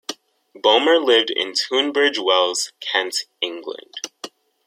Bulmer 0.55 0.97
lived 0.97 1.29
in 1.29 1.53
Tunbridge 1.53 2.17
Wells, 2.17 2.73
Kent, 2.81 3.25
England. 3.39 3.93